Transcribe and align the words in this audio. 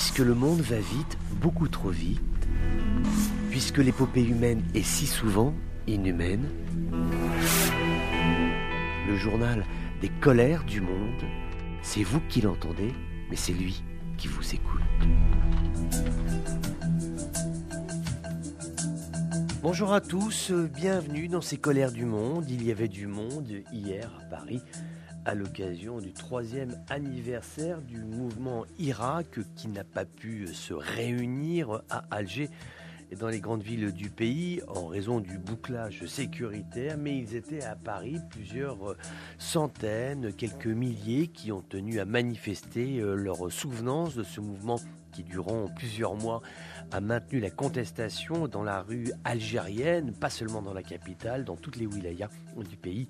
Puisque 0.00 0.20
le 0.20 0.34
monde 0.34 0.60
va 0.60 0.78
vite, 0.78 1.18
beaucoup 1.40 1.66
trop 1.66 1.90
vite, 1.90 2.20
puisque 3.50 3.78
l'épopée 3.78 4.22
humaine 4.22 4.62
est 4.72 4.84
si 4.84 5.08
souvent 5.08 5.52
inhumaine, 5.88 6.46
le 9.08 9.16
journal 9.16 9.66
des 10.00 10.08
colères 10.08 10.62
du 10.62 10.80
monde, 10.80 11.24
c'est 11.82 12.04
vous 12.04 12.20
qui 12.28 12.40
l'entendez, 12.42 12.92
mais 13.28 13.34
c'est 13.34 13.52
lui 13.52 13.82
qui 14.18 14.28
vous 14.28 14.54
écoute. 14.54 14.80
Bonjour 19.62 19.92
à 19.92 20.00
tous, 20.00 20.52
bienvenue 20.52 21.26
dans 21.26 21.42
ces 21.42 21.56
colères 21.56 21.90
du 21.90 22.04
monde. 22.04 22.48
Il 22.48 22.64
y 22.64 22.70
avait 22.70 22.86
du 22.86 23.08
monde 23.08 23.50
hier 23.72 24.16
à 24.20 24.30
Paris 24.30 24.62
à 25.28 25.34
l'occasion 25.34 25.98
du 25.98 26.14
troisième 26.14 26.82
anniversaire 26.88 27.82
du 27.82 27.98
mouvement 27.98 28.64
Irak 28.78 29.40
qui 29.56 29.68
n'a 29.68 29.84
pas 29.84 30.06
pu 30.06 30.46
se 30.54 30.72
réunir 30.72 31.82
à 31.90 32.04
Alger 32.10 32.48
et 33.10 33.14
dans 33.14 33.28
les 33.28 33.40
grandes 33.40 33.62
villes 33.62 33.92
du 33.92 34.08
pays 34.08 34.62
en 34.68 34.86
raison 34.86 35.20
du 35.20 35.36
bouclage 35.36 36.06
sécuritaire, 36.06 36.96
mais 36.96 37.18
ils 37.18 37.36
étaient 37.36 37.62
à 37.62 37.76
Paris 37.76 38.16
plusieurs 38.30 38.96
centaines, 39.36 40.32
quelques 40.32 40.66
milliers 40.66 41.26
qui 41.26 41.52
ont 41.52 41.60
tenu 41.60 42.00
à 42.00 42.06
manifester 42.06 42.98
euh, 42.98 43.14
leur 43.14 43.52
souvenance 43.52 44.14
de 44.14 44.22
ce 44.22 44.40
mouvement 44.40 44.80
qui, 45.12 45.22
durant 45.22 45.66
plusieurs 45.68 46.14
mois, 46.14 46.42
a 46.92 47.00
maintenu 47.00 47.40
la 47.40 47.50
contestation 47.50 48.48
dans 48.48 48.62
la 48.62 48.82
rue 48.82 49.12
algérienne, 49.24 50.12
pas 50.12 50.30
seulement 50.30 50.62
dans 50.62 50.74
la 50.74 50.82
capitale, 50.82 51.44
dans 51.44 51.56
toutes 51.56 51.76
les 51.76 51.86
wilayas 51.86 52.28
du 52.68 52.76
pays. 52.76 53.08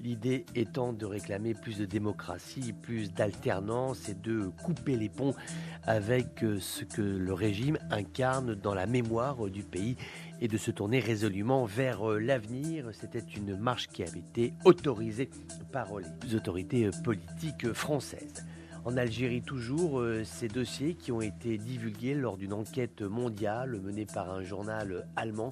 L'idée 0.00 0.46
étant 0.54 0.92
de 0.92 1.04
réclamer 1.04 1.54
plus 1.54 1.78
de 1.78 1.84
démocratie, 1.84 2.72
plus 2.72 3.12
d'alternance 3.12 4.08
et 4.08 4.14
de 4.14 4.50
couper 4.62 4.96
les 4.96 5.08
ponts 5.08 5.34
avec 5.84 6.44
euh, 6.44 6.60
ce 6.60 6.84
que 6.84 7.02
le 7.02 7.32
régime 7.32 7.78
incarne 7.90 8.54
dans 8.54 8.74
la 8.74 8.86
mémoire 8.86 9.48
du 9.50 9.62
pays 9.62 9.96
et 10.40 10.46
de 10.46 10.56
se 10.56 10.70
tourner 10.70 11.00
résolument 11.00 11.64
vers 11.64 12.08
euh, 12.08 12.18
l'avenir. 12.18 12.86
C'était 12.92 13.24
une 13.36 13.56
marche 13.56 13.88
qui 13.88 14.02
avait 14.04 14.20
été 14.20 14.52
autorisée 14.64 15.30
par 15.72 15.88
les 15.98 16.34
autorités 16.34 16.86
euh, 16.86 16.90
politiques 17.02 17.72
françaises. 17.72 18.44
En 18.88 18.96
Algérie 18.96 19.42
toujours, 19.42 20.02
ces 20.24 20.48
dossiers 20.48 20.94
qui 20.94 21.12
ont 21.12 21.20
été 21.20 21.58
divulgués 21.58 22.14
lors 22.14 22.38
d'une 22.38 22.54
enquête 22.54 23.02
mondiale 23.02 23.78
menée 23.82 24.06
par 24.06 24.30
un 24.30 24.42
journal 24.42 25.06
allemand 25.14 25.50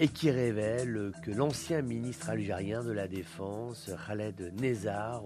et 0.00 0.08
qui 0.08 0.30
révèle 0.30 1.12
que 1.22 1.30
l'ancien 1.30 1.82
ministre 1.82 2.30
algérien 2.30 2.82
de 2.82 2.90
la 2.90 3.08
Défense, 3.08 3.90
Khaled 4.06 4.54
Nezar, 4.58 5.22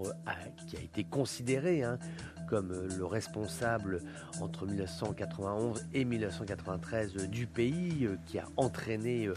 qui 0.67 0.75
a 0.75 0.81
été 0.81 1.05
considéré 1.05 1.83
hein, 1.83 1.99
comme 2.49 2.73
le 2.97 3.05
responsable 3.05 4.01
entre 4.41 4.65
1991 4.65 5.85
et 5.93 6.03
1993 6.03 7.29
du 7.29 7.47
pays, 7.47 8.09
qui 8.25 8.39
a 8.39 8.45
entraîné 8.57 9.29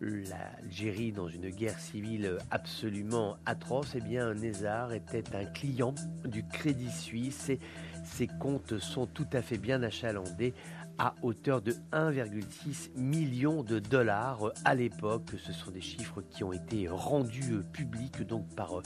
l'Algérie 0.00 1.12
dans 1.12 1.28
une 1.28 1.50
guerre 1.50 1.78
civile 1.78 2.38
absolument 2.50 3.36
atroce, 3.46 3.94
eh 3.94 4.00
bien 4.00 4.34
Nézar 4.34 4.92
était 4.92 5.34
un 5.34 5.44
client 5.44 5.94
du 6.24 6.44
Crédit 6.46 6.90
Suisse 6.90 7.48
et 7.48 7.58
ses 8.04 8.26
comptes 8.26 8.78
sont 8.78 9.06
tout 9.06 9.26
à 9.32 9.42
fait 9.42 9.58
bien 9.58 9.82
achalandés 9.82 10.54
à 10.98 11.14
hauteur 11.22 11.62
de 11.62 11.72
1,6 11.92 12.90
million 12.96 13.62
de 13.62 13.78
dollars 13.78 14.52
à 14.64 14.74
l'époque. 14.74 15.30
Ce 15.38 15.52
sont 15.52 15.70
des 15.70 15.80
chiffres 15.80 16.22
qui 16.30 16.44
ont 16.44 16.52
été 16.52 16.88
rendus 16.88 17.52
euh, 17.52 17.62
publics 17.72 18.22
donc 18.22 18.46
par 18.54 18.78
euh, 18.78 18.82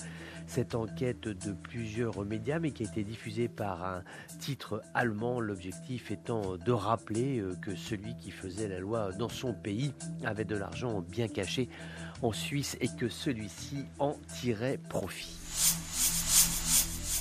cette 0.47 0.75
enquête 0.75 1.28
de 1.28 1.52
plusieurs 1.52 2.25
médias, 2.25 2.58
mais 2.58 2.72
qui 2.72 2.84
a 2.84 2.86
été 2.86 3.05
diffusée 3.05 3.48
par 3.48 3.84
un 3.84 4.02
titre 4.39 4.83
allemand. 4.94 5.41
L'objectif 5.41 6.11
étant 6.11 6.56
de 6.56 6.72
rappeler 6.72 7.39
euh, 7.39 7.55
que 7.62 7.75
celui 7.77 8.17
qui 8.17 8.30
faisait 8.30 8.69
la 8.69 8.80
loi 8.80 9.12
dans 9.12 9.28
son 9.28 9.52
pays 9.52 9.92
avait 10.24 10.45
de 10.45 10.56
l'argent 10.56 11.00
bien 11.00 11.28
caché 11.28 11.69
en 12.22 12.33
Suisse 12.33 12.77
et 12.80 12.89
que 12.89 13.08
celui-ci 13.08 13.85
en 13.98 14.17
tirait 14.29 14.79
profit. 14.79 15.89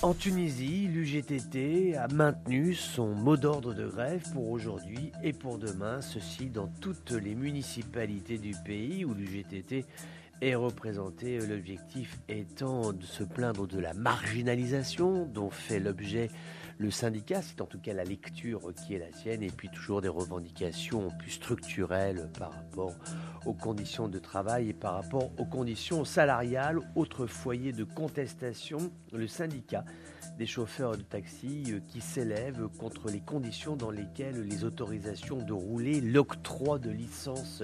En 0.02 0.14
Tunisie, 0.14 0.88
l'UGTT 0.88 1.98
a 1.98 2.08
maintenu 2.08 2.74
son 2.74 3.08
mot 3.08 3.36
d'ordre 3.36 3.74
de 3.74 3.86
grève 3.86 4.24
pour 4.32 4.50
aujourd'hui 4.50 5.12
et 5.24 5.34
pour 5.34 5.58
demain, 5.58 6.00
ceci 6.00 6.46
dans 6.46 6.70
toutes 6.80 7.12
les 7.12 7.36
municipalités 7.36 8.38
du 8.38 8.54
pays 8.66 9.04
où 9.04 9.14
l'UGTT 9.14 9.86
est 10.42 10.56
représenté, 10.56 11.40
l'objectif 11.40 12.18
étant 12.28 12.94
de 12.94 13.04
se 13.04 13.24
plaindre 13.24 13.68
de 13.68 13.80
la 13.80 13.94
marginalisation 13.94 15.26
dont 15.26 15.50
fait 15.50 15.80
l'objet 15.80 16.30
le 16.80 16.92
syndicat, 16.92 17.42
c'est 17.42 17.60
en 17.60 17.66
tout 17.66 17.78
cas 17.78 17.94
la 17.94 18.06
lecture 18.06 18.74
qui 18.74 18.96
est 18.96 19.00
la 19.00 19.12
sienne, 19.12 19.44
et 19.44 19.50
puis 19.50 19.68
toujours 19.68 20.02
des 20.02 20.08
revendications 20.08 21.10
plus 21.20 21.32
structurelles 21.32 22.30
par 22.40 22.54
rapport 22.54 22.94
aux 23.46 23.54
conditions 23.54 24.08
de 24.08 24.18
travail 24.18 24.70
et 24.70 24.74
par 24.74 24.94
rapport 24.94 25.30
aux 25.38 25.46
conditions 25.46 26.06
salariales. 26.06 26.80
Autre 26.96 27.28
foyer 27.28 27.74
de 27.74 27.84
contestation, 27.84 28.78
le 29.12 29.28
syndicat 29.28 29.84
des 30.40 30.48
chauffeurs 30.48 30.96
de 30.96 31.02
taxi 31.02 31.66
euh, 31.68 31.82
qui 31.90 32.00
s'élève 32.00 32.70
contre 32.80 33.12
les 33.12 33.20
conditions 33.20 33.76
dans 33.76 33.92
lesquelles 33.92 34.42
les 34.42 34.64
autorisations 34.64 35.38
de 35.38 35.52
rouler, 35.52 36.00
l'octroi 36.00 36.80
de 36.80 36.90
licences 36.90 37.62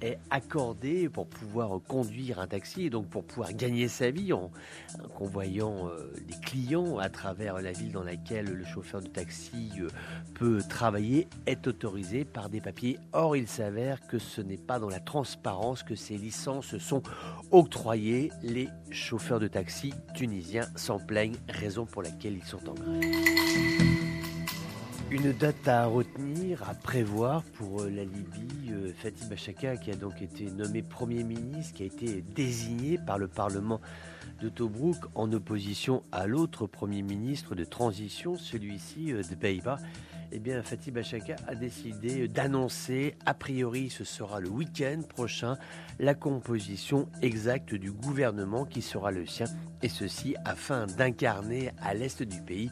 est 0.00 0.18
accordé 0.30 1.08
pour 1.08 1.26
pouvoir 1.26 1.80
conduire 1.86 2.38
un 2.38 2.46
taxi 2.46 2.86
et 2.86 2.90
donc 2.90 3.08
pour 3.08 3.24
pouvoir 3.24 3.52
gagner 3.52 3.88
sa 3.88 4.10
vie 4.10 4.32
en, 4.32 4.50
convoyant 5.16 5.88
euh, 5.88 6.12
les 6.28 6.38
clients 6.40 6.98
à 6.98 7.08
travers 7.08 7.60
la 7.60 7.72
ville 7.72 7.92
dans 7.92 8.02
laquelle 8.02 8.46
le 8.46 8.64
chauffeur 8.64 9.00
de 9.00 9.08
taxi 9.08 9.70
euh, 9.80 9.88
peut 10.34 10.62
travailler 10.68 11.28
est 11.46 11.66
autorisé 11.66 12.24
par 12.24 12.48
des 12.48 12.60
papiers. 12.60 12.98
Or, 13.12 13.36
il 13.36 13.48
s'avère 13.48 14.06
que 14.06 14.18
ce 14.18 14.40
n'est 14.40 14.56
pas 14.56 14.78
dans 14.78 14.88
la 14.88 15.00
transparence 15.00 15.82
que 15.82 15.94
ces 15.94 16.16
licences 16.16 16.78
sont 16.78 17.02
octroyées. 17.50 18.30
Les 18.42 18.68
chauffeurs 18.90 19.40
de 19.40 19.48
taxi 19.48 19.92
tunisiens 20.14 20.68
s'en 20.76 20.98
plaignent, 20.98 21.36
raison 21.48 21.86
pour 21.86 22.02
laquelle 22.02 22.07
ils 22.24 22.44
sont 22.44 22.58
grève. 22.58 23.98
Une 25.10 25.32
date 25.32 25.66
à 25.66 25.86
retenir, 25.86 26.68
à 26.68 26.74
prévoir 26.74 27.42
pour 27.42 27.80
euh, 27.80 27.88
la 27.88 28.04
Libye. 28.04 28.70
Euh, 28.70 28.92
Fatih 28.94 29.24
Bachaka, 29.24 29.76
qui 29.76 29.90
a 29.90 29.96
donc 29.96 30.20
été 30.20 30.44
nommé 30.50 30.82
Premier 30.82 31.24
ministre, 31.24 31.74
qui 31.74 31.82
a 31.84 31.86
été 31.86 32.22
désigné 32.34 32.98
par 32.98 33.18
le 33.18 33.26
Parlement 33.26 33.80
de 34.42 34.50
Tobruk 34.50 34.96
en 35.14 35.32
opposition 35.32 36.02
à 36.12 36.26
l'autre 36.26 36.66
Premier 36.66 37.00
ministre 37.00 37.54
de 37.54 37.64
transition, 37.64 38.36
celui-ci 38.36 39.12
euh, 39.12 39.22
de 39.22 39.34
Beïba 39.34 39.78
eh 40.30 40.38
bien, 40.38 40.62
Fatih 40.62 40.90
Bachaka 40.90 41.36
a 41.46 41.54
décidé 41.54 42.28
d'annoncer, 42.28 43.14
a 43.24 43.34
priori 43.34 43.90
ce 43.90 44.04
sera 44.04 44.40
le 44.40 44.48
week-end 44.48 45.00
prochain, 45.08 45.56
la 45.98 46.14
composition 46.14 47.08
exacte 47.22 47.74
du 47.74 47.92
gouvernement 47.92 48.64
qui 48.64 48.82
sera 48.82 49.10
le 49.10 49.26
sien, 49.26 49.46
et 49.82 49.88
ceci 49.88 50.36
afin 50.44 50.86
d'incarner 50.86 51.70
à 51.80 51.94
l'est 51.94 52.22
du 52.22 52.40
pays 52.42 52.70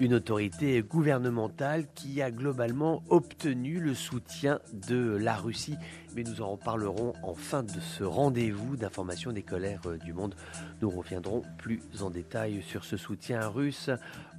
une 0.00 0.14
autorité 0.14 0.82
gouvernementale 0.82 1.86
qui 1.94 2.22
a 2.22 2.30
globalement 2.30 3.02
obtenu 3.08 3.78
le 3.78 3.94
soutien 3.94 4.60
de 4.72 5.16
la 5.16 5.36
Russie. 5.36 5.76
Mais 6.14 6.22
nous 6.22 6.40
en 6.40 6.52
reparlerons 6.52 7.12
en 7.22 7.34
fin 7.34 7.62
de 7.62 7.78
ce 7.80 8.02
rendez-vous 8.02 8.76
d'information 8.76 9.32
des 9.32 9.42
colères 9.42 9.82
du 10.02 10.12
monde. 10.12 10.34
Nous 10.80 10.90
reviendrons 10.90 11.42
plus 11.58 11.82
en 12.00 12.10
détail 12.10 12.62
sur 12.62 12.84
ce 12.84 12.96
soutien 12.96 13.48
russe 13.48 13.90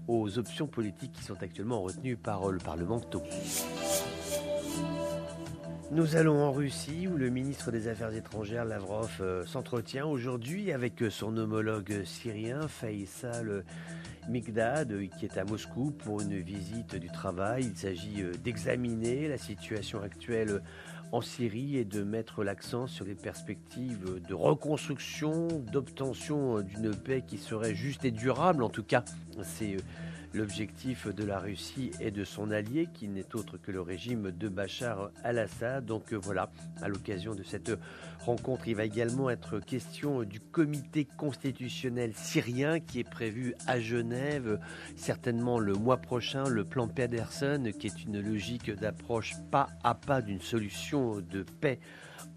aux 0.07 0.37
options 0.37 0.67
politiques 0.67 1.11
qui 1.13 1.23
sont 1.23 1.41
actuellement 1.41 1.81
retenues 1.81 2.15
par 2.15 2.49
le 2.51 2.59
Parlement 2.59 3.01
Nous 5.91 6.15
allons 6.15 6.43
en 6.43 6.51
Russie 6.51 7.07
où 7.07 7.17
le 7.17 7.29
ministre 7.29 7.71
des 7.71 7.87
Affaires 7.87 8.13
étrangères 8.13 8.65
Lavrov 8.65 9.11
euh, 9.21 9.45
s'entretient 9.45 10.05
aujourd'hui 10.07 10.71
avec 10.71 11.03
son 11.09 11.35
homologue 11.37 12.03
syrien 12.05 12.67
Faisal 12.67 13.63
Migdad 14.27 14.93
qui 15.17 15.25
est 15.25 15.37
à 15.37 15.45
Moscou 15.45 15.91
pour 15.91 16.21
une 16.21 16.39
visite 16.39 16.95
du 16.95 17.07
travail. 17.07 17.65
Il 17.71 17.77
s'agit 17.77 18.21
euh, 18.21 18.31
d'examiner 18.43 19.27
la 19.27 19.37
situation 19.37 20.01
actuelle 20.01 20.61
en 21.11 21.21
Syrie 21.21 21.77
et 21.77 21.85
de 21.85 22.03
mettre 22.03 22.43
l'accent 22.43 22.87
sur 22.87 23.05
les 23.05 23.15
perspectives 23.15 24.21
de 24.27 24.33
reconstruction, 24.33 25.47
d'obtention 25.71 26.61
d'une 26.61 26.93
paix 26.95 27.23
qui 27.25 27.37
serait 27.37 27.75
juste 27.75 28.03
et 28.03 28.11
durable. 28.11 28.63
En 28.63 28.69
tout 28.69 28.83
cas, 28.83 29.05
c'est 29.43 29.75
euh, 29.75 29.79
l'objectif 30.37 31.07
de 31.07 31.23
la 31.25 31.39
Russie 31.39 31.91
et 31.99 32.11
de 32.11 32.23
son 32.23 32.51
allié, 32.51 32.87
qui 32.93 33.07
n'est 33.07 33.35
autre 33.35 33.57
que 33.57 33.71
le 33.71 33.81
régime 33.81 34.31
de 34.31 34.47
Bachar 34.47 35.09
al-Assad. 35.23 35.85
Donc 35.85 36.13
euh, 36.13 36.17
voilà, 36.17 36.49
à 36.81 36.87
l'occasion 36.87 37.33
de 37.33 37.43
cette 37.43 37.71
rencontre, 38.19 38.67
il 38.67 38.75
va 38.75 38.85
également 38.85 39.29
être 39.29 39.59
question 39.59 40.23
du 40.23 40.39
comité 40.39 41.05
constitutionnel 41.17 42.13
syrien 42.13 42.79
qui 42.79 42.99
est 42.99 43.09
prévu 43.09 43.55
à 43.65 43.79
Genève, 43.79 44.59
certainement 44.95 45.59
le 45.59 45.73
mois 45.73 45.97
prochain, 45.97 46.47
le 46.47 46.63
plan 46.63 46.87
Pedersen, 46.87 47.73
qui 47.73 47.87
est 47.87 48.03
une 48.03 48.21
logique 48.21 48.69
d'approche 48.69 49.33
pas 49.51 49.67
à 49.83 49.95
pas 49.95 50.21
d'une 50.21 50.41
solution 50.41 51.19
de 51.19 51.43
paix 51.43 51.79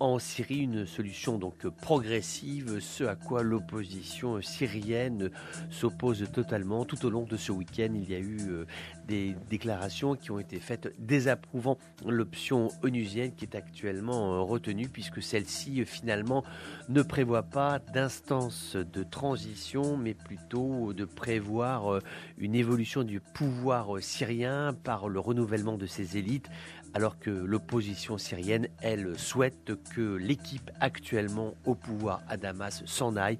en 0.00 0.18
Syrie, 0.18 0.60
une 0.60 0.86
solution 0.86 1.38
donc 1.38 1.68
progressive, 1.68 2.80
ce 2.80 3.04
à 3.04 3.16
quoi 3.16 3.42
l'opposition 3.42 4.40
syrienne 4.40 5.30
s'oppose 5.68 6.24
totalement. 6.32 6.86
Tout 6.86 7.04
au 7.04 7.10
long 7.10 7.24
de 7.24 7.36
ce 7.36 7.52
week-end, 7.52 7.90
il 7.94 8.10
y 8.10 8.14
a 8.14 8.18
eu 8.18 8.38
euh, 8.48 8.64
des 9.06 9.36
déclarations 9.50 10.16
qui 10.16 10.30
ont 10.30 10.38
été 10.38 10.58
faites 10.58 10.94
désapprouvant 10.98 11.76
l'option 12.06 12.68
onusienne 12.82 13.34
qui 13.34 13.44
est 13.44 13.54
actuellement 13.54 14.34
euh, 14.34 14.40
retenue 14.40 14.88
puisque 14.88 15.22
celle-ci 15.22 15.84
finalement 15.84 16.44
ne 16.88 17.02
prévoit 17.02 17.42
pas 17.42 17.78
d'instance 17.78 18.76
de 18.76 19.02
transition 19.02 19.98
mais 19.98 20.14
plutôt 20.14 20.94
de 20.94 21.04
prévoir 21.04 21.92
euh, 21.92 22.00
une 22.38 22.54
évolution 22.54 23.02
du 23.02 23.20
pouvoir 23.20 24.00
syrien 24.00 24.72
par 24.72 25.10
le 25.10 25.20
renouvellement 25.20 25.76
de 25.76 25.86
ses 25.86 26.16
élites 26.16 26.48
alors 26.94 27.18
que 27.18 27.30
l'opposition 27.30 28.18
syrienne, 28.18 28.68
elle, 28.80 29.18
souhaite 29.18 29.72
que 29.94 30.14
l'équipe 30.14 30.70
actuellement 30.80 31.54
au 31.66 31.74
pouvoir 31.74 32.22
à 32.28 32.36
Damas 32.36 32.82
s'en 32.86 33.16
aille, 33.16 33.38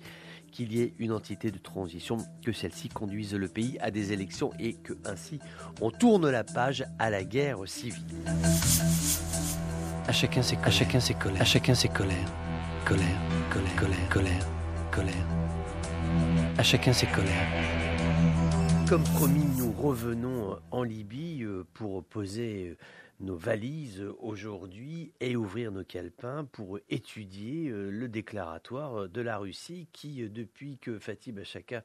qu'il 0.50 0.73
y 0.73 0.82
ait 0.82 0.94
une 0.99 1.12
entité 1.12 1.50
de 1.50 1.58
transition, 1.58 2.19
que 2.44 2.52
celle-ci 2.52 2.88
conduise 2.88 3.35
le 3.35 3.49
pays 3.49 3.79
à 3.81 3.91
des 3.91 4.12
élections 4.12 4.52
et 4.58 4.75
que 4.75 4.94
ainsi 5.05 5.38
on 5.81 5.91
tourne 5.91 6.29
la 6.29 6.44
page 6.44 6.85
à 6.99 7.11
la 7.11 7.23
guerre 7.25 7.58
civile. 7.67 8.02
À 10.06 10.12
chacun 10.12 10.43
ses 10.43 10.56
colères, 10.56 10.69
à 10.69 10.70
chacun 10.70 11.00
ses 11.00 11.14
colères, 11.14 11.43
à 11.43 11.44
chacun 11.44 11.75
ses 11.75 11.88
colères. 11.88 12.32
Colère, 12.85 13.06
colère, 13.50 13.76
colère, 13.76 14.08
colère, 14.11 14.47
colère. 14.91 15.26
À 16.58 16.62
chacun 16.62 16.93
ses 16.93 17.06
colères. 17.06 17.47
Comme 18.88 19.05
promis, 19.05 19.47
nous 19.56 19.70
revenons 19.70 20.58
en 20.73 20.82
Libye 20.82 21.44
euh, 21.44 21.64
pour 21.75 22.02
poser 22.02 22.76
nos 23.20 23.37
valises 23.37 24.05
aujourd'hui 24.19 25.12
et 25.20 25.37
ouvrir 25.37 25.72
nos 25.72 25.84
calepins 25.84 26.46
pour 26.46 26.78
étudier 26.88 27.69
euh, 27.69 27.90
le 27.90 28.08
déclaratoire 28.08 29.08
de 29.08 29.20
la 29.20 29.37
Russie 29.37 29.88
qui, 29.93 30.22
euh, 30.22 30.28
depuis 30.28 30.78
que 30.78 30.99
Fatih 30.99 31.32
Bachaka 31.32 31.84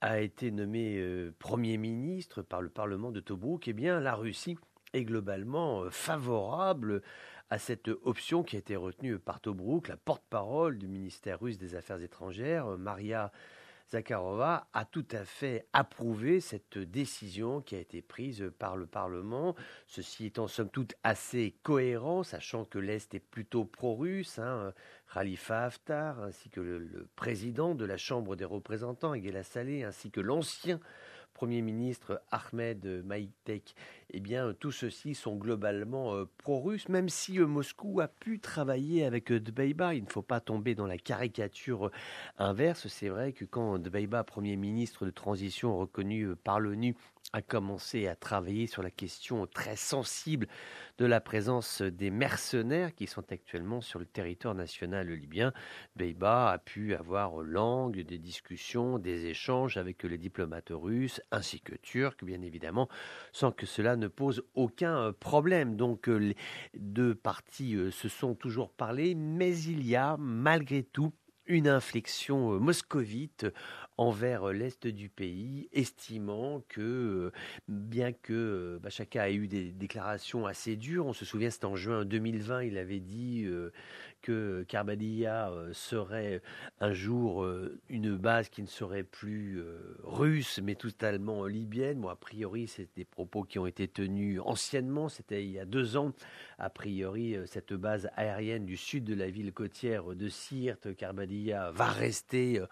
a 0.00 0.20
été 0.20 0.50
nommé 0.50 0.96
euh, 0.98 1.34
Premier 1.38 1.76
ministre 1.76 2.42
par 2.42 2.62
le 2.62 2.70
Parlement 2.70 3.12
de 3.12 3.20
Tobruk, 3.20 3.68
eh 3.68 3.74
bien, 3.74 4.00
la 4.00 4.14
Russie 4.14 4.56
est 4.94 5.04
globalement 5.04 5.90
favorable 5.90 7.02
à 7.50 7.58
cette 7.58 7.88
option 7.88 8.42
qui 8.42 8.56
a 8.56 8.58
été 8.58 8.76
retenue 8.76 9.18
par 9.18 9.40
Tobruk, 9.40 9.88
la 9.88 9.98
porte-parole 9.98 10.78
du 10.78 10.88
ministère 10.88 11.40
russe 11.40 11.58
des 11.58 11.74
Affaires 11.74 12.02
étrangères, 12.02 12.78
Maria 12.78 13.30
Zakharova 13.92 14.68
a 14.72 14.86
tout 14.86 15.04
à 15.12 15.22
fait 15.24 15.66
approuvé 15.74 16.40
cette 16.40 16.78
décision 16.78 17.60
qui 17.60 17.76
a 17.76 17.78
été 17.78 18.00
prise 18.00 18.50
par 18.58 18.76
le 18.76 18.86
Parlement. 18.86 19.54
Ceci 19.86 20.26
étant 20.26 20.48
somme 20.48 20.70
toute 20.70 20.94
assez 21.04 21.54
cohérent, 21.62 22.22
sachant 22.22 22.64
que 22.64 22.78
l'Est 22.78 23.14
est 23.14 23.20
plutôt 23.20 23.66
pro-russe. 23.66 24.38
Hein, 24.38 24.72
Khalifa 25.12 25.64
Haftar, 25.64 26.22
ainsi 26.22 26.48
que 26.48 26.60
le, 26.60 27.06
président 27.16 27.74
de 27.74 27.84
la 27.84 27.98
Chambre 27.98 28.34
des 28.34 28.46
représentants, 28.46 29.12
Egela 29.12 29.42
Saleh, 29.42 29.84
ainsi 29.84 30.10
que 30.10 30.22
l'ancien 30.22 30.80
Premier 31.42 31.60
ministre 31.60 32.22
Ahmed 32.30 33.02
Maïtek, 33.04 33.74
eh 34.10 34.20
bien, 34.20 34.54
tous 34.60 34.70
ceux-ci 34.70 35.16
sont 35.16 35.34
globalement 35.34 36.14
euh, 36.14 36.30
pro-russes, 36.38 36.88
même 36.88 37.08
si 37.08 37.40
euh, 37.40 37.48
Moscou 37.48 37.98
a 38.00 38.06
pu 38.06 38.38
travailler 38.38 39.04
avec 39.04 39.32
euh, 39.32 39.40
Dbeiba. 39.40 39.96
Il 39.96 40.04
ne 40.04 40.08
faut 40.08 40.22
pas 40.22 40.38
tomber 40.38 40.76
dans 40.76 40.86
la 40.86 40.98
caricature 40.98 41.90
inverse. 42.38 42.86
C'est 42.86 43.08
vrai 43.08 43.32
que 43.32 43.44
quand 43.44 43.80
Dbeiba, 43.80 44.22
Premier 44.22 44.54
ministre 44.54 45.04
de 45.04 45.10
transition 45.10 45.76
reconnu 45.76 46.36
par 46.36 46.60
l'ONU, 46.60 46.94
a 47.32 47.42
commencé 47.42 48.06
à 48.06 48.16
travailler 48.16 48.66
sur 48.66 48.82
la 48.82 48.90
question 48.90 49.46
très 49.46 49.76
sensible 49.76 50.46
de 50.98 51.06
la 51.06 51.20
présence 51.20 51.80
des 51.80 52.10
mercenaires 52.10 52.94
qui 52.94 53.06
sont 53.06 53.32
actuellement 53.32 53.80
sur 53.80 53.98
le 53.98 54.04
territoire 54.04 54.54
national 54.54 55.08
libyen. 55.08 55.52
Beiba 55.96 56.50
a 56.50 56.58
pu 56.58 56.94
avoir 56.94 57.40
langue 57.40 58.00
des 58.00 58.18
discussions, 58.18 58.98
des 58.98 59.26
échanges 59.26 59.76
avec 59.76 60.02
les 60.02 60.18
diplomates 60.18 60.70
russes 60.70 61.20
ainsi 61.30 61.60
que 61.60 61.74
turcs, 61.76 62.22
bien 62.22 62.42
évidemment, 62.42 62.88
sans 63.32 63.50
que 63.50 63.66
cela 63.66 63.96
ne 63.96 64.08
pose 64.08 64.44
aucun 64.54 65.12
problème. 65.12 65.76
Donc 65.76 66.08
les 66.08 66.36
deux 66.74 67.14
parties 67.14 67.74
euh, 67.76 67.90
se 67.90 68.08
sont 68.08 68.34
toujours 68.34 68.70
parlé, 68.70 69.14
mais 69.14 69.56
il 69.58 69.86
y 69.86 69.96
a 69.96 70.16
malgré 70.18 70.82
tout 70.82 71.12
une 71.46 71.68
inflexion 71.68 72.54
euh, 72.54 72.58
moscovite 72.58 73.46
envers 73.96 74.48
euh, 74.48 74.52
l'Est 74.52 74.86
du 74.86 75.08
pays, 75.08 75.68
estimant 75.72 76.62
que, 76.68 76.80
euh, 76.80 77.32
bien 77.68 78.12
que 78.12 78.78
Bachaka 78.82 79.30
ait 79.30 79.34
eu 79.34 79.48
des 79.48 79.72
déclarations 79.72 80.46
assez 80.46 80.76
dures, 80.76 81.06
on 81.06 81.12
se 81.12 81.24
souvient, 81.24 81.50
c'était 81.50 81.66
en 81.66 81.76
juin 81.76 82.04
2020, 82.04 82.62
il 82.62 82.78
avait 82.78 83.00
dit 83.00 83.46
que 84.22 84.64
Karbadia 84.68 85.52
serait 85.72 86.40
un 86.80 86.92
jour 86.92 87.46
une 87.88 88.16
base 88.16 88.48
qui 88.48 88.62
ne 88.62 88.66
serait 88.68 89.02
plus 89.02 89.62
russe, 90.04 90.60
mais 90.62 90.74
totalement 90.74 91.44
libyenne. 91.46 92.00
Bon, 92.00 92.08
a 92.08 92.16
priori, 92.16 92.68
c'est 92.68 92.88
des 92.96 93.04
propos 93.04 93.42
qui 93.42 93.58
ont 93.58 93.66
été 93.66 93.88
tenus 93.88 94.40
anciennement, 94.44 95.08
c'était 95.08 95.44
il 95.44 95.50
y 95.50 95.58
a 95.58 95.64
deux 95.64 95.96
ans. 95.96 96.12
A 96.58 96.70
priori, 96.70 97.36
cette 97.46 97.72
base 97.72 98.08
aérienne 98.16 98.64
du 98.64 98.76
sud 98.76 99.04
de 99.04 99.14
la 99.14 99.28
ville 99.28 99.52
côtière 99.52 100.04
de 100.14 100.28
Sirte, 100.28 100.94
Karbadia, 100.96 101.70
va 101.72 101.86
rester 101.86 102.62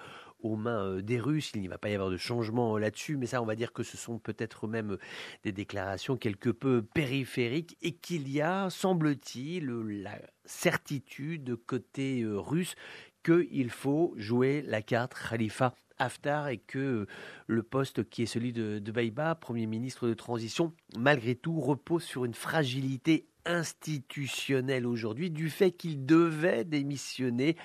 aux 0.43 0.57
mains 0.57 0.85
euh, 0.85 1.03
des 1.03 1.19
Russes. 1.19 1.53
Il 1.55 1.61
n'y 1.61 1.69
va 1.69 1.79
pas 1.79 1.91
y 1.91 1.95
avoir 1.95 2.11
de 2.11 2.17
changement 2.17 2.77
euh, 2.77 2.79
là-dessus, 2.79 3.17
mais 3.17 3.27
ça, 3.27 3.43
on 3.43 3.47
va 3.47 3.57
dire 3.57 3.73
que 3.73 3.83
ce 3.83 3.97
sont 3.97 4.19
peut-être 4.19 4.67
même 4.67 4.93
euh, 4.93 4.99
des 5.45 5.53
déclarations 5.53 6.17
quelque 6.17 6.51
peu 6.51 6.83
périphériques 6.83 7.77
et 7.83 7.93
qu'il 7.93 8.29
y 8.31 8.41
a, 8.41 8.71
semble-t-il, 8.71 9.67
la 10.03 10.19
certitude 10.45 11.57
côté 11.67 12.25
russe 12.27 12.75
qu'il 13.23 13.71
faut 13.71 14.15
jouer 14.17 14.63
la 14.63 14.83
carte 14.83 15.15
Khalifa 15.15 15.75
Haftar 15.99 16.49
et 16.49 16.59
que 16.59 17.07
le 17.47 17.63
poste 17.63 18.09
qui 18.09 18.23
est 18.23 18.27
celui 18.27 18.53
de, 18.53 18.79
de 18.79 18.93
Baïba, 18.93 19.35
Premier 19.35 19.67
ministre 19.67 20.09
de 20.09 20.15
transition, 20.15 20.73
malgré 20.97 21.35
tout 21.35 21.61
repose 21.61 22.03
sur 22.03 22.25
une 22.25 22.35
fragilité 22.35 23.27
institutionnelle 23.45 24.87
aujourd'hui 24.87 25.31
du 25.31 25.51
fait 25.51 25.73
qu'il 25.73 26.05
devait 26.07 26.65
démissionner 26.65 27.57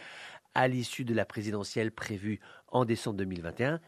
à 0.54 0.68
l'issue 0.68 1.04
de 1.04 1.14
la 1.14 1.26
présidentielle 1.26 1.92
prévue 1.92 2.40
en 2.76 2.84
décembre 2.84 3.18
2021 3.18 3.80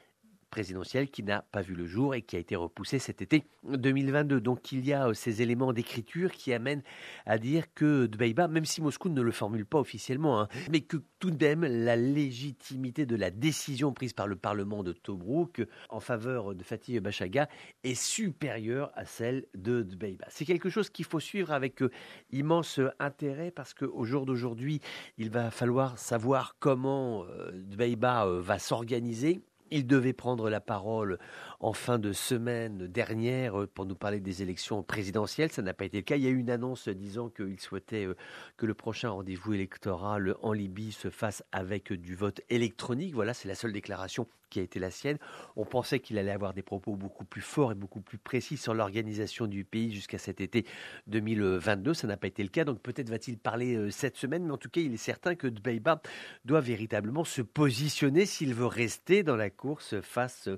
présidentielle 0.50 1.10
qui 1.10 1.24
n'a 1.24 1.42
pas 1.52 1.62
vu 1.62 1.76
le 1.76 1.86
jour 1.86 2.16
et 2.16 2.22
qui 2.22 2.36
a 2.36 2.40
été 2.40 2.56
repoussée 2.56 3.00
cet 3.00 3.22
été 3.22 3.44
2022. 3.64 4.42
Donc 4.42 4.72
il 4.72 4.86
y 4.86 4.94
a 4.94 5.08
euh, 5.08 5.14
ces 5.14 5.42
éléments 5.42 5.74
d'écriture 5.74 6.32
qui 6.32 6.54
amènent 6.54 6.84
à 7.26 7.38
dire 7.38 7.74
que 7.74 8.06
Dbeiba, 8.06 8.48
même 8.48 8.66
si 8.66 8.82
Moscou 8.82 9.10
ne 9.10 9.22
le 9.22 9.32
formule 9.32 9.66
pas 9.66 9.80
officiellement, 9.80 10.42
hein, 10.42 10.48
mais 10.72 10.82
que 10.82 10.98
tout 11.20 11.32
de 11.32 11.46
même 11.46 11.64
la 11.64 11.96
légitimité 11.96 13.06
de 13.06 13.16
la 13.16 13.32
décision 13.32 13.94
prise 13.94 14.14
par 14.14 14.28
le 14.28 14.36
Parlement 14.36 14.84
de 14.84 14.94
Tobruk 14.94 15.66
en 15.90 16.00
faveur 16.00 16.56
de 16.56 16.64
Fatih 16.64 17.00
Bachaga 17.00 17.50
est 17.84 17.96
supérieure 17.96 18.92
à 18.96 19.06
celle 19.06 19.46
de 19.56 19.82
Dbeiba. 19.82 20.26
C'est 20.30 20.46
quelque 20.46 20.70
chose 20.70 20.90
qu'il 20.90 21.06
faut 21.06 21.20
suivre 21.20 21.52
avec 21.52 21.82
euh, 21.82 21.92
immense 22.32 22.80
intérêt 23.00 23.52
parce 23.52 23.74
qu'au 23.74 24.04
jour 24.06 24.26
d'aujourd'hui, 24.26 24.82
il 25.18 25.30
va 25.30 25.52
falloir 25.52 25.98
savoir 25.98 26.56
comment 26.60 27.26
euh, 27.26 27.52
Dbeiba 27.54 28.26
va 28.26 28.60
s'organiser 28.60 29.42
il 29.72 29.88
devait 29.88 30.14
prendre 30.14 30.50
la 30.50 30.62
parole 30.62 31.18
en 31.60 31.74
fin 31.74 32.00
de 32.00 32.14
semaine 32.14 32.88
dernière 32.88 33.62
euh, 33.62 33.68
pour 33.68 33.86
nous 33.86 33.96
parler 33.96 34.20
des 34.20 34.42
élections 34.42 34.84
présidentielles. 34.84 35.52
Ça 35.52 35.62
n'a 35.62 35.74
pas 35.74 35.86
été 35.86 35.98
le 35.98 36.04
cas. 36.04 36.16
Il 36.16 36.24
y 36.24 36.28
a 36.28 36.30
eu 36.30 36.38
une 36.38 36.50
annonce 36.50 36.88
disant 36.90 37.30
qu'il 37.30 37.60
souhaitait 37.60 38.06
euh, 38.06 38.16
que 38.58 38.66
le 38.66 38.74
prochain 38.74 39.10
rendez-vous 39.10 39.54
électoral 39.54 40.36
en 40.42 40.54
Libye 40.54 40.92
se 40.92 41.10
fasse 41.10 41.44
avec 41.52 41.94
du 41.94 42.16
vote 42.16 42.42
électronique. 42.50 43.14
Voilà, 43.14 43.34
c'est 43.34 43.48
la 43.48 43.56
seule 43.56 43.74
déclaration 43.74 44.28
qui 44.50 44.60
a 44.60 44.64
été 44.64 44.80
la 44.80 44.92
sienne. 44.92 45.18
On 45.56 45.66
pensait 45.66 46.00
qu'il 46.00 46.18
allait 46.18 46.32
avoir 46.32 46.54
des 46.54 46.62
propos 46.62 46.96
beaucoup 46.96 47.26
plus 47.26 47.42
forts 47.42 47.72
et 47.72 47.76
beaucoup 47.76 48.02
plus 48.02 48.18
précis 48.18 48.58
sur 48.58 48.74
l'organisation 48.74 49.48
du 49.48 49.64
pays 49.64 49.94
jusqu'à 49.94 50.18
cet 50.18 50.42
été 50.42 50.66
2022. 51.08 51.94
Ça 51.94 52.08
n'a 52.08 52.18
pas 52.18 52.28
été 52.28 52.44
le 52.44 52.50
cas. 52.50 52.64
Donc 52.64 52.82
peut-être 52.82 53.10
va-t-il 53.10 53.38
parler 53.38 53.76
euh, 53.76 53.90
cette 53.90 54.18
semaine, 54.18 54.46
mais 54.46 54.52
en 54.52 54.58
tout 54.58 54.70
cas, 54.70 54.82
il 54.82 54.94
est 54.94 54.98
certain 54.98 55.36
que 55.36 55.48
Dbeiba 55.48 56.02
doit 56.46 56.62
véritablement 56.62 57.24
se 57.24 57.42
positionner 57.42 58.26
s'il 58.26 58.54
veut 58.54 58.66
rester 58.66 59.24
dans 59.24 59.36
la 59.36 59.50
course 59.50 60.00
face 60.02 60.50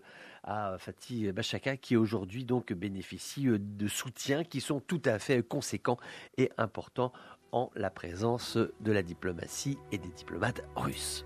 à 0.43 0.77
Fatih 0.77 1.31
Bachaka 1.31 1.77
qui 1.77 1.97
aujourd'hui 1.97 2.45
donc 2.45 2.73
bénéficie 2.73 3.47
euh, 3.47 3.57
de 3.59 3.87
soutiens 3.87 4.43
qui 4.43 4.61
sont 4.61 4.79
tout 4.79 5.01
à 5.05 5.19
fait 5.19 5.43
conséquents 5.47 5.97
et 6.37 6.51
importants 6.57 7.11
en 7.51 7.69
la 7.75 7.89
présence 7.89 8.57
de 8.57 8.91
la 8.91 9.01
diplomatie 9.01 9.77
et 9.91 9.97
des 9.97 10.09
diplomates 10.09 10.63
russes. 10.75 11.25